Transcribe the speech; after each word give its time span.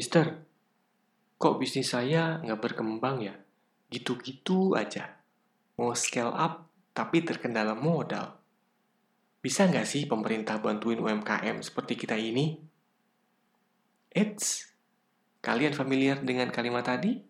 Mister, 0.00 0.32
kok 1.36 1.60
bisnis 1.60 1.92
saya 1.92 2.40
nggak 2.40 2.56
berkembang 2.64 3.20
ya? 3.20 3.36
Gitu-gitu 3.92 4.72
aja. 4.72 5.20
Mau 5.76 5.92
scale 5.92 6.32
up, 6.32 6.72
tapi 6.96 7.20
terkendala 7.20 7.76
modal. 7.76 8.40
Bisa 9.44 9.68
nggak 9.68 9.84
sih 9.84 10.08
pemerintah 10.08 10.56
bantuin 10.56 10.96
UMKM 10.96 11.60
seperti 11.60 12.00
kita 12.00 12.16
ini? 12.16 12.56
Eits, 14.08 14.72
kalian 15.44 15.76
familiar 15.76 16.16
dengan 16.24 16.48
kalimat 16.48 16.88
tadi? 16.88 17.20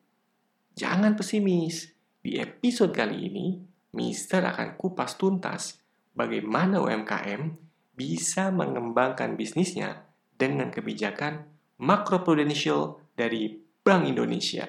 Jangan 0.78 1.18
pesimis. 1.18 1.90
Di 2.22 2.38
episode 2.38 2.94
kali 2.94 3.18
ini, 3.34 3.58
Mister 3.98 4.46
akan 4.46 4.78
kupas 4.78 5.18
tuntas 5.18 5.82
bagaimana 6.14 6.78
UMKM 6.78 7.50
bisa 7.98 8.54
mengembangkan 8.54 9.34
bisnisnya 9.34 10.06
dengan 10.38 10.70
kebijakan 10.70 11.49
makroprudensial 11.80 13.00
dari 13.16 13.56
Bank 13.80 14.04
Indonesia. 14.04 14.68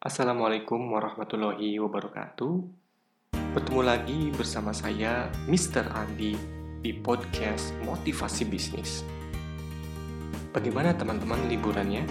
Assalamualaikum 0.00 0.80
warahmatullahi 0.94 1.76
wabarakatuh. 1.82 2.52
Bertemu 3.50 3.82
lagi 3.82 4.30
bersama 4.30 4.70
saya, 4.70 5.26
Mr. 5.50 5.82
Andi, 5.90 6.38
di 6.80 6.94
podcast 6.94 7.74
Motivasi 7.82 8.46
Bisnis. 8.46 9.19
Bagaimana 10.50 10.90
teman-teman 10.90 11.46
liburannya? 11.46 12.02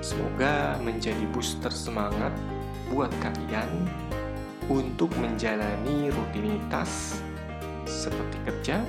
Semoga 0.00 0.80
menjadi 0.80 1.28
booster 1.28 1.68
semangat 1.68 2.32
buat 2.88 3.12
kalian 3.20 3.68
untuk 4.72 5.12
menjalani 5.20 6.08
rutinitas 6.08 7.20
seperti 7.84 8.40
kerja 8.48 8.80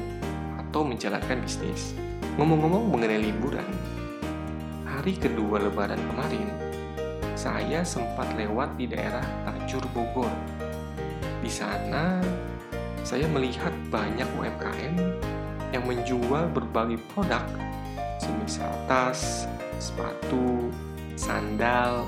atau 0.55 0.87
menjalankan 0.87 1.43
bisnis. 1.43 1.91
Ngomong-ngomong 2.39 2.87
mengenai 2.87 3.27
liburan, 3.27 3.67
hari 4.87 5.19
kedua 5.19 5.59
lebaran 5.59 5.99
kemarin, 5.99 6.47
saya 7.35 7.83
sempat 7.83 8.31
lewat 8.39 8.79
di 8.79 8.87
daerah 8.87 9.23
Tajur 9.43 9.83
Bogor. 9.91 10.31
Di 11.43 11.51
sana, 11.51 12.23
saya 13.03 13.27
melihat 13.27 13.75
banyak 13.91 14.31
UMKM 14.39 14.95
yang 15.75 15.83
menjual 15.83 16.47
berbagai 16.55 17.03
produk 17.11 17.43
semisal 18.19 18.71
tas, 18.85 19.47
sepatu, 19.79 20.67
sandal 21.15 22.03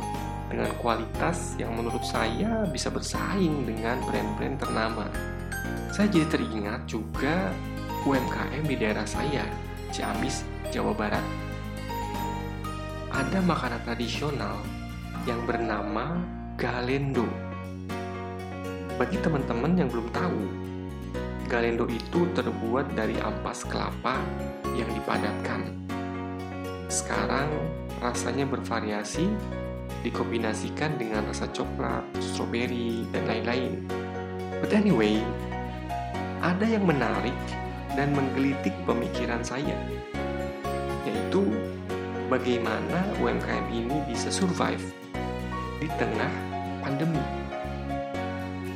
dengan 0.52 0.68
kualitas 0.84 1.56
yang 1.56 1.72
menurut 1.80 2.04
saya 2.04 2.68
bisa 2.68 2.92
bersaing 2.92 3.64
dengan 3.64 4.04
brand-brand 4.04 4.60
ternama. 4.60 5.08
Saya 5.96 6.12
jadi 6.12 6.28
teringat 6.28 6.88
juga 6.88 7.52
UMKM 8.04 8.64
di 8.68 8.76
daerah 8.76 9.08
saya, 9.08 9.48
Ciamis, 9.96 10.44
Jawa 10.72 10.92
Barat. 10.92 11.24
Ada 13.12 13.40
makanan 13.44 13.82
tradisional 13.88 14.60
yang 15.28 15.40
bernama 15.48 16.20
galendo. 16.56 17.28
Bagi 18.96 19.20
teman-teman 19.20 19.76
yang 19.76 19.90
belum 19.92 20.08
tahu, 20.16 20.42
galendo 21.52 21.88
itu 21.92 22.28
terbuat 22.32 22.96
dari 22.96 23.20
ampas 23.20 23.68
kelapa 23.68 24.20
yang 24.76 24.88
dipadatkan 24.96 25.81
sekarang 26.92 27.48
rasanya 28.04 28.44
bervariasi, 28.44 29.32
dikombinasikan 30.04 31.00
dengan 31.00 31.24
rasa 31.32 31.48
coklat, 31.56 32.04
stroberi, 32.20 33.08
dan 33.16 33.24
lain-lain. 33.32 33.88
But 34.60 34.76
anyway, 34.76 35.24
ada 36.44 36.68
yang 36.68 36.84
menarik 36.84 37.38
dan 37.96 38.12
menggelitik 38.12 38.76
pemikiran 38.84 39.40
saya, 39.40 39.80
yaitu 41.08 41.48
bagaimana 42.28 43.08
UMKM 43.24 43.72
ini 43.72 44.04
bisa 44.12 44.28
survive 44.28 44.84
di 45.80 45.88
tengah 45.96 46.30
pandemi 46.84 47.24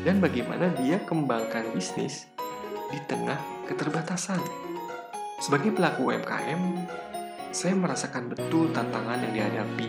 dan 0.05 0.21
bagaimana 0.21 0.69
dia 0.77 1.01
kembangkan 1.03 1.65
bisnis 1.73 2.29
di 2.93 3.01
tengah 3.09 3.41
keterbatasan. 3.65 4.37
Sebagai 5.41 5.73
pelaku 5.73 6.13
UMKM, 6.13 6.61
saya 7.55 7.71
merasakan 7.71 8.27
betul 8.35 8.67
tantangan 8.75 9.15
yang 9.23 9.31
dihadapi 9.31 9.87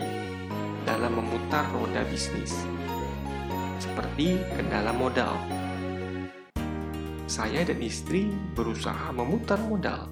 dalam 0.87 1.19
memutar 1.19 1.67
roda 1.75 1.99
bisnis, 2.07 2.55
seperti 3.75 4.39
kendala 4.55 4.95
modal. 4.95 5.35
Saya 7.27 7.67
dan 7.67 7.83
istri 7.83 8.31
berusaha 8.55 9.11
memutar 9.11 9.59
modal 9.67 10.07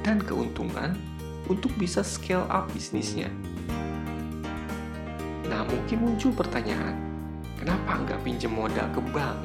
dan 0.00 0.24
keuntungan 0.24 0.96
untuk 1.52 1.68
bisa 1.76 2.00
scale 2.00 2.48
up 2.48 2.72
bisnisnya. 2.72 3.28
Nah, 5.52 5.68
mungkin 5.68 6.00
muncul 6.00 6.32
pertanyaan, 6.32 6.96
kenapa 7.60 8.08
nggak 8.08 8.24
pinjam 8.24 8.56
modal 8.56 8.88
ke 8.88 9.04
bank 9.12 9.36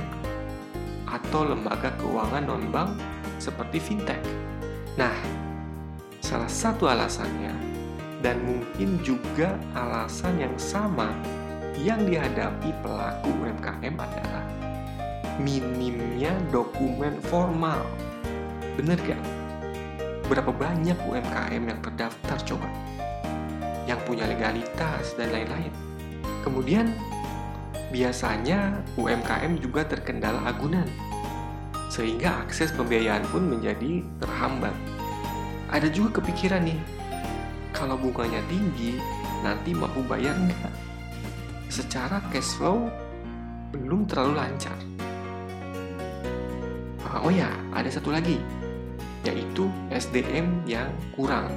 atau 1.04 1.52
lembaga 1.52 1.92
keuangan 2.00 2.48
non-bank 2.48 2.96
seperti 3.44 3.84
fintech? 3.84 4.24
Nah, 4.96 5.44
Salah 6.26 6.50
satu 6.50 6.90
alasannya, 6.90 7.54
dan 8.26 8.42
mungkin 8.42 8.98
juga 9.06 9.54
alasan 9.78 10.42
yang 10.42 10.58
sama 10.58 11.14
yang 11.78 12.02
dihadapi 12.02 12.74
pelaku 12.82 13.30
UMKM 13.46 13.94
adalah 13.94 14.42
minimnya 15.38 16.34
dokumen 16.50 17.22
formal. 17.30 17.78
Bener 18.74 18.98
gak? 19.06 19.22
Berapa 20.26 20.50
banyak 20.50 20.98
UMKM 20.98 21.62
yang 21.62 21.80
terdaftar 21.86 22.38
coba? 22.42 22.74
Yang 23.86 24.02
punya 24.10 24.26
legalitas 24.26 25.14
dan 25.14 25.30
lain-lain. 25.30 25.70
Kemudian, 26.42 26.90
biasanya 27.94 28.82
UMKM 28.98 29.62
juga 29.62 29.86
terkendala 29.86 30.42
agunan, 30.50 30.90
sehingga 31.94 32.42
akses 32.50 32.74
pembiayaan 32.74 33.30
pun 33.30 33.46
menjadi 33.46 34.02
terhambat 34.18 34.74
ada 35.76 35.92
juga 35.92 36.24
kepikiran 36.24 36.64
nih, 36.64 36.80
kalau 37.76 38.00
bunganya 38.00 38.40
tinggi, 38.48 38.96
nanti 39.44 39.76
mampu 39.76 40.00
bayar 40.08 40.32
nggak? 40.40 40.72
Secara 41.68 42.24
cash 42.32 42.56
flow, 42.56 42.88
belum 43.76 44.08
terlalu 44.08 44.40
lancar. 44.40 44.80
Oh 47.20 47.28
ya, 47.28 47.52
ada 47.76 47.92
satu 47.92 48.08
lagi, 48.16 48.40
yaitu 49.28 49.68
SDM 49.92 50.64
yang 50.64 50.88
kurang. 51.12 51.52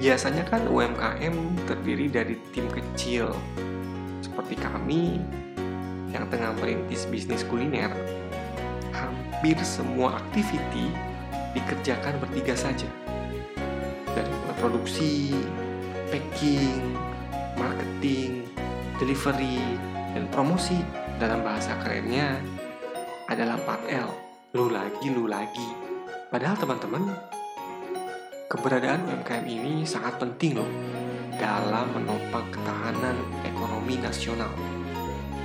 Biasanya 0.00 0.48
kan 0.48 0.64
UMKM 0.64 1.36
terdiri 1.68 2.08
dari 2.08 2.40
tim 2.56 2.72
kecil, 2.72 3.36
seperti 4.24 4.56
kami 4.56 5.20
yang 6.16 6.24
tengah 6.32 6.56
merintis 6.56 7.04
bisnis 7.04 7.44
kuliner. 7.44 7.92
Hampir 8.96 9.60
semua 9.60 10.16
aktiviti 10.16 11.07
dikerjakan 11.58 12.22
bertiga 12.22 12.54
saja. 12.54 12.86
Dari 14.14 14.32
produksi, 14.58 15.34
packing, 16.10 16.94
marketing, 17.58 18.46
delivery, 18.98 19.62
dan 20.14 20.26
promosi 20.34 20.78
dalam 21.22 21.42
bahasa 21.42 21.78
kerennya 21.82 22.38
adalah 23.30 23.58
4L. 23.62 24.10
Lu 24.56 24.70
lagi, 24.72 25.06
lu 25.12 25.30
lagi. 25.30 25.68
Padahal 26.32 26.56
teman-teman, 26.58 27.06
keberadaan 28.50 29.06
UMKM 29.06 29.46
ini 29.46 29.86
sangat 29.86 30.18
penting 30.18 30.58
loh 30.58 30.70
dalam 31.38 31.94
menopang 31.94 32.48
ketahanan 32.50 33.14
ekonomi 33.46 34.00
nasional. 34.00 34.50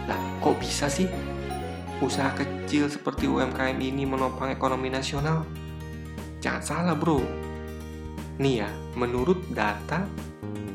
Lah, 0.10 0.20
kok 0.42 0.58
bisa 0.58 0.90
sih 0.90 1.06
usaha 2.02 2.34
kecil 2.36 2.90
seperti 2.90 3.30
UMKM 3.30 3.78
ini 3.78 4.04
menopang 4.04 4.50
ekonomi 4.50 4.90
nasional? 4.90 5.46
Jangan 6.44 6.60
salah 6.60 6.92
bro. 7.00 7.24
Nih 8.36 8.68
ya, 8.68 8.70
menurut 9.00 9.40
data 9.56 10.04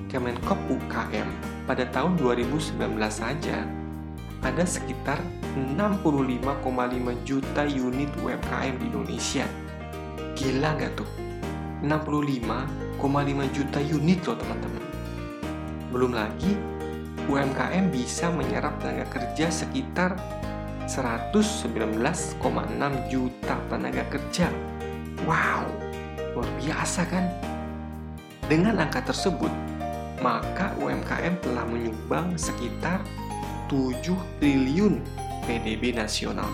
Kemenkop 0.09 0.56
UKM 0.65 1.29
pada 1.69 1.85
tahun 1.93 2.17
2019 2.17 2.81
saja 3.12 3.69
ada 4.41 4.65
sekitar 4.65 5.20
65,5 5.76 6.65
juta 7.29 7.69
unit 7.69 8.09
UMKM 8.17 8.75
di 8.81 8.85
Indonesia. 8.88 9.44
Gila 10.41 10.73
nggak 10.73 10.93
tuh? 10.97 11.11
65,5 11.85 13.53
juta 13.53 13.79
unit 13.85 14.25
loh 14.25 14.37
teman-teman. 14.41 14.85
Belum 15.93 16.17
lagi 16.17 16.56
UMKM 17.29 17.93
bisa 17.93 18.32
menyerap 18.32 18.81
tenaga 18.81 19.20
kerja 19.20 19.53
sekitar 19.53 20.17
119,6 20.88 22.41
juta 23.12 23.55
tenaga 23.69 24.09
kerja 24.09 24.49
Wow, 25.28 25.69
luar 26.32 26.48
biasa 26.56 27.04
kan? 27.04 27.28
Dengan 28.48 28.80
angka 28.80 29.12
tersebut, 29.12 29.52
maka 30.25 30.72
UMKM 30.80 31.44
telah 31.44 31.69
menyumbang 31.69 32.32
sekitar 32.40 33.04
7 33.69 34.08
triliun 34.40 35.04
PDB 35.44 35.92
nasional. 35.92 36.48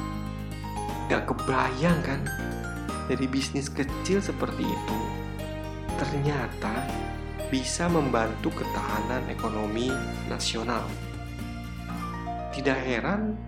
Gak 1.06 1.31
kebayang 1.31 2.03
kan? 2.03 2.26
Dari 3.06 3.31
bisnis 3.31 3.71
kecil 3.71 4.19
seperti 4.19 4.67
itu, 4.67 4.99
ternyata 5.94 6.75
bisa 7.55 7.87
membantu 7.87 8.50
ketahanan 8.59 9.23
ekonomi 9.31 9.87
nasional. 10.27 10.82
Tidak 12.50 12.81
heran 12.82 13.38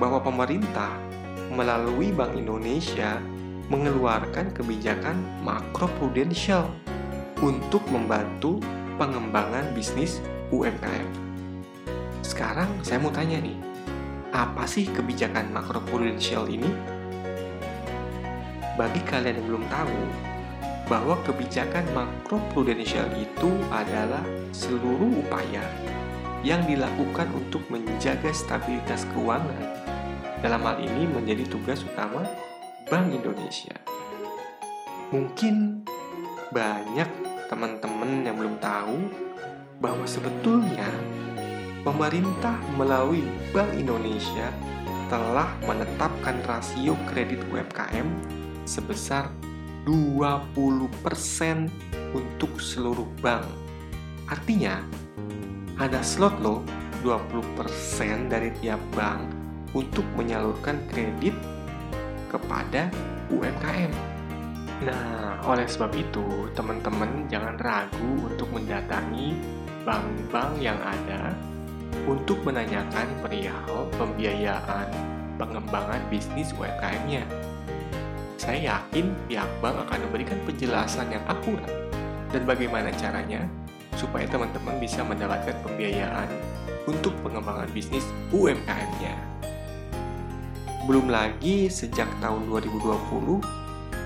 bahwa 0.00 0.24
pemerintah 0.24 0.96
melalui 1.52 2.08
Bank 2.08 2.40
Indonesia 2.40 3.20
mengeluarkan 3.72 4.52
kebijakan 4.52 5.16
makroprudensial 5.40 6.68
untuk 7.40 7.80
membantu 7.88 8.60
pengembangan 9.00 9.64
bisnis 9.72 10.20
UMKM. 10.52 11.08
Sekarang 12.20 12.68
saya 12.84 13.00
mau 13.00 13.08
tanya 13.08 13.40
nih, 13.40 13.56
apa 14.36 14.68
sih 14.68 14.84
kebijakan 14.92 15.48
makroprudensial 15.56 16.52
ini? 16.52 16.68
Bagi 18.76 19.00
kalian 19.08 19.40
yang 19.40 19.46
belum 19.56 19.64
tahu, 19.72 20.00
bahwa 20.92 21.16
kebijakan 21.24 21.88
makroprudensial 21.96 23.08
itu 23.16 23.50
adalah 23.72 24.20
seluruh 24.52 25.24
upaya 25.24 25.64
yang 26.44 26.60
dilakukan 26.68 27.32
untuk 27.32 27.64
menjaga 27.72 28.36
stabilitas 28.36 29.08
keuangan. 29.16 29.64
Dalam 30.44 30.60
hal 30.60 30.76
ini 30.76 31.08
menjadi 31.08 31.48
tugas 31.48 31.80
utama 31.80 32.20
Bank 32.92 33.08
Indonesia. 33.08 33.72
Mungkin 35.16 35.80
banyak 36.52 37.08
teman-teman 37.48 38.20
yang 38.20 38.36
belum 38.36 38.60
tahu 38.60 39.08
bahwa 39.80 40.04
sebetulnya 40.04 40.92
pemerintah 41.88 42.52
melalui 42.76 43.24
Bank 43.48 43.72
Indonesia 43.80 44.52
telah 45.08 45.48
menetapkan 45.64 46.36
rasio 46.44 46.92
kredit 47.08 47.40
UMKM 47.48 48.12
sebesar 48.68 49.32
20% 49.88 50.52
untuk 52.12 52.60
seluruh 52.60 53.08
bank. 53.24 53.48
Artinya, 54.28 54.84
ada 55.80 56.04
slot 56.04 56.36
loh 56.44 56.60
20% 57.00 58.28
dari 58.28 58.52
tiap 58.60 58.84
bank 58.92 59.24
untuk 59.72 60.04
menyalurkan 60.12 60.76
kredit 60.92 61.32
kepada 62.32 62.88
UMKM. 63.28 63.92
Nah, 64.82 65.38
oleh 65.46 65.68
sebab 65.68 65.92
itu, 65.94 66.50
teman-teman 66.56 67.28
jangan 67.30 67.54
ragu 67.60 68.12
untuk 68.26 68.50
mendatangi 68.50 69.36
bank-bank 69.86 70.58
yang 70.58 70.80
ada 70.80 71.36
untuk 72.08 72.40
menanyakan 72.42 73.06
perihal 73.22 73.86
pembiayaan 73.94 74.88
pengembangan 75.36 76.02
bisnis 76.10 76.50
UMKM-nya. 76.56 77.22
Saya 78.40 78.74
yakin 78.74 79.14
pihak 79.30 79.46
bank 79.62 79.86
akan 79.86 79.98
memberikan 80.10 80.38
penjelasan 80.42 81.14
yang 81.14 81.22
akurat 81.30 81.70
dan 82.34 82.42
bagaimana 82.42 82.90
caranya 82.98 83.46
supaya 83.94 84.26
teman-teman 84.26 84.82
bisa 84.82 85.06
mendapatkan 85.06 85.54
pembiayaan 85.62 86.26
untuk 86.90 87.14
pengembangan 87.22 87.70
bisnis 87.70 88.02
UMKM-nya. 88.34 89.14
Belum 90.82 91.14
lagi 91.14 91.70
sejak 91.70 92.10
tahun 92.18 92.50
2020 92.50 93.38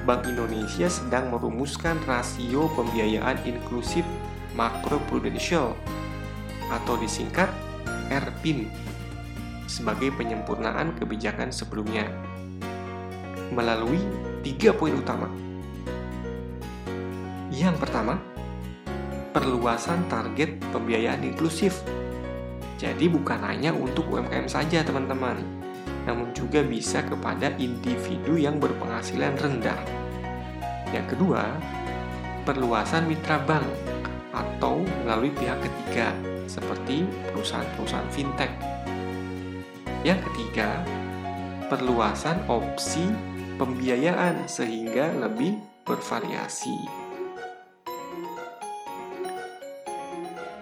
Bank 0.04 0.28
Indonesia 0.28 0.84
sedang 0.92 1.32
merumuskan 1.32 1.96
rasio 2.04 2.68
pembiayaan 2.76 3.40
inklusif 3.48 4.04
makroprudensial 4.52 5.72
atau 6.68 6.94
disingkat 7.00 7.48
RPIM 8.12 8.68
sebagai 9.64 10.12
penyempurnaan 10.20 10.92
kebijakan 11.00 11.48
sebelumnya 11.48 12.12
melalui 13.56 14.04
tiga 14.44 14.76
poin 14.76 15.00
utama. 15.00 15.32
Yang 17.48 17.88
pertama, 17.88 18.20
perluasan 19.32 20.04
target 20.12 20.60
pembiayaan 20.76 21.24
inklusif. 21.24 21.80
Jadi 22.76 23.08
bukan 23.08 23.40
hanya 23.48 23.72
untuk 23.72 24.12
UMKM 24.12 24.44
saja 24.44 24.84
teman-teman, 24.84 25.40
namun 26.06 26.30
juga 26.32 26.62
bisa 26.62 27.02
kepada 27.02 27.50
individu 27.58 28.38
yang 28.38 28.62
berpenghasilan 28.62 29.34
rendah. 29.36 29.80
Yang 30.94 31.18
kedua, 31.18 31.50
perluasan 32.46 33.10
mitra 33.10 33.42
bank 33.42 33.66
atau 34.30 34.86
melalui 35.02 35.34
pihak 35.34 35.58
ketiga 35.58 36.14
seperti 36.46 37.02
perusahaan-perusahaan 37.34 38.10
fintech. 38.14 38.52
Yang 40.06 40.30
ketiga, 40.30 40.78
perluasan 41.66 42.46
opsi 42.46 43.02
pembiayaan 43.58 44.46
sehingga 44.46 45.10
lebih 45.26 45.58
bervariasi. 45.82 47.06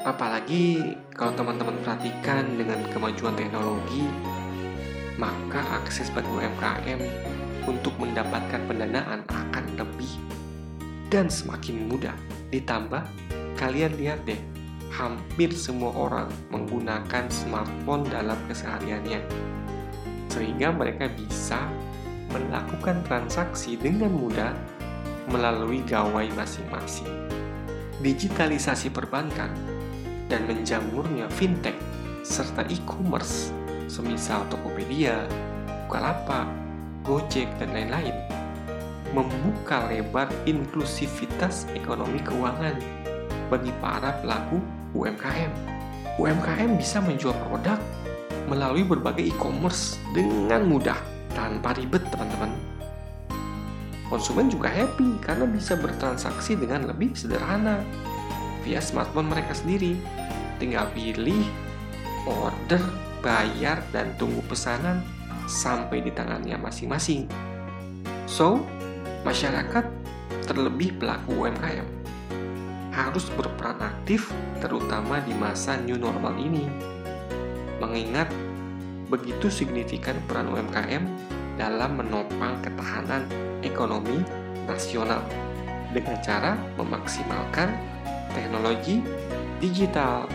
Apalagi 0.04 0.96
kalau 1.16 1.32
teman-teman 1.32 1.80
perhatikan 1.80 2.44
dengan 2.60 2.80
kemajuan 2.92 3.36
teknologi, 3.36 4.04
maka 5.16 5.62
akses 5.82 6.10
bagi 6.10 6.26
UMKM 6.26 7.00
untuk 7.64 7.94
mendapatkan 7.96 8.60
pendanaan 8.66 9.24
akan 9.30 9.64
lebih 9.78 10.10
dan 11.08 11.30
semakin 11.30 11.86
mudah. 11.86 12.16
Ditambah, 12.50 13.02
kalian 13.54 13.94
lihat 13.94 14.26
deh, 14.26 14.38
hampir 14.90 15.54
semua 15.54 15.94
orang 15.94 16.26
menggunakan 16.50 17.30
smartphone 17.30 18.06
dalam 18.10 18.38
kesehariannya. 18.50 19.22
Sehingga 20.30 20.74
mereka 20.74 21.06
bisa 21.14 21.70
melakukan 22.34 22.98
transaksi 23.06 23.78
dengan 23.78 24.10
mudah 24.10 24.50
melalui 25.30 25.86
gawai 25.86 26.26
masing-masing. 26.34 27.06
Digitalisasi 28.02 28.90
perbankan 28.90 29.54
dan 30.26 30.44
menjamurnya 30.50 31.30
fintech 31.30 31.78
serta 32.26 32.66
e-commerce 32.66 33.54
semisal 33.86 34.46
Tokopedia, 34.50 35.24
Bukalapak, 35.86 36.48
Gojek, 37.04 37.48
dan 37.60 37.72
lain-lain, 37.76 38.16
membuka 39.12 39.86
lebar 39.92 40.26
inklusivitas 40.48 41.68
ekonomi 41.76 42.18
keuangan 42.24 42.74
bagi 43.52 43.70
para 43.78 44.18
pelaku 44.24 44.58
UMKM. 44.96 45.52
UMKM 46.16 46.78
bisa 46.78 47.02
menjual 47.02 47.34
produk 47.50 47.78
melalui 48.46 48.84
berbagai 48.86 49.34
e-commerce 49.34 49.98
dengan 50.12 50.64
mudah 50.68 50.98
tanpa 51.34 51.74
ribet, 51.74 52.04
teman-teman. 52.08 52.52
Konsumen 54.06 54.52
juga 54.52 54.70
happy 54.70 55.18
karena 55.24 55.48
bisa 55.48 55.74
bertransaksi 55.74 56.54
dengan 56.54 56.86
lebih 56.86 57.16
sederhana 57.16 57.82
via 58.62 58.78
smartphone 58.78 59.32
mereka 59.32 59.56
sendiri. 59.56 59.98
Tinggal 60.62 60.86
pilih, 60.94 61.42
order, 62.28 62.80
bayar 63.24 63.80
dan 63.88 64.12
tunggu 64.20 64.44
pesanan 64.44 65.00
sampai 65.48 66.04
di 66.04 66.12
tangannya 66.12 66.60
masing-masing. 66.60 67.24
So, 68.28 68.60
masyarakat 69.24 69.88
terlebih 70.44 71.00
pelaku 71.00 71.48
UMKM 71.48 71.88
harus 72.92 73.26
berperan 73.34 73.80
aktif 73.80 74.30
terutama 74.60 75.18
di 75.24 75.32
masa 75.34 75.80
new 75.80 75.96
normal 75.96 76.36
ini. 76.36 76.68
Mengingat 77.80 78.28
begitu 79.08 79.48
signifikan 79.48 80.14
peran 80.28 80.52
UMKM 80.52 81.02
dalam 81.58 81.98
menopang 81.98 82.60
ketahanan 82.62 83.26
ekonomi 83.64 84.22
nasional 84.68 85.24
dengan 85.90 86.18
cara 86.20 86.58
memaksimalkan 86.76 87.70
teknologi 88.34 89.00
digital 89.62 90.26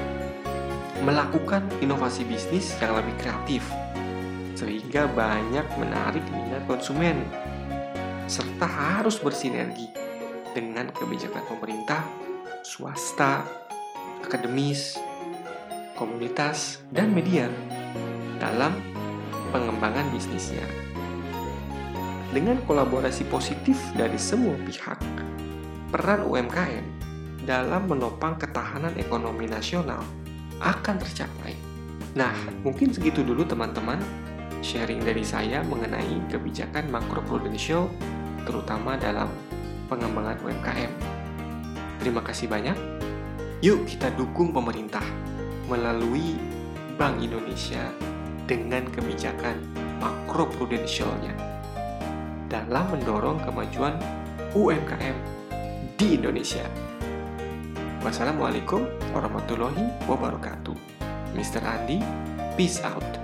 melakukan 1.03 1.63
inovasi 1.79 2.27
bisnis 2.27 2.75
yang 2.83 2.95
lebih 2.99 3.15
kreatif, 3.23 3.63
sehingga 4.55 5.07
banyak 5.15 5.63
menarik 5.79 6.23
minat 6.31 6.63
konsumen, 6.67 7.23
serta 8.27 8.67
harus 8.67 9.15
bersinergi 9.17 9.87
dengan 10.51 10.91
kebijakan 10.91 11.43
pemerintah, 11.47 12.03
swasta, 12.67 13.47
akademis, 14.25 14.99
komunitas, 15.95 16.83
dan 16.91 17.15
media 17.15 17.47
dalam 18.37 18.75
pengembangan 19.55 20.07
bisnisnya. 20.11 20.63
Dengan 22.29 22.61
kolaborasi 22.69 23.25
positif 23.25 23.79
dari 23.97 24.19
semua 24.21 24.53
pihak, 24.61 25.01
peran 25.89 26.21
UMKM 26.29 26.85
dalam 27.49 27.89
menopang 27.89 28.37
ketahanan 28.37 28.93
ekonomi 29.01 29.49
nasional 29.49 30.05
akan 30.59 30.95
tercapai. 30.99 31.55
Nah, 32.15 32.35
mungkin 32.63 32.91
segitu 32.91 33.23
dulu 33.23 33.47
teman-teman 33.47 33.99
sharing 34.59 34.99
dari 35.03 35.23
saya 35.23 35.63
mengenai 35.63 36.19
kebijakan 36.27 36.91
makroprudensial 36.91 37.87
terutama 38.43 38.99
dalam 38.99 39.31
pengembangan 39.87 40.37
UMKM. 40.43 40.91
Terima 41.99 42.21
kasih 42.23 42.47
banyak. 42.47 42.77
Yuk 43.59 43.83
kita 43.87 44.11
dukung 44.15 44.55
pemerintah 44.55 45.03
melalui 45.67 46.39
Bank 46.95 47.19
Indonesia 47.19 47.91
dengan 48.47 48.87
kebijakan 48.91 49.59
makroprudensialnya 49.99 51.35
dalam 52.49 52.89
mendorong 52.95 53.43
kemajuan 53.45 53.99
UMKM 54.57 55.15
di 55.99 56.17
Indonesia. 56.17 56.88
Wassalamualaikum 57.99 58.87
warahmatullahi 59.11 60.07
wabarakatuh. 60.07 60.71
Mr. 61.35 61.59
Andi, 61.59 61.99
peace 62.55 62.79
out. 62.79 63.18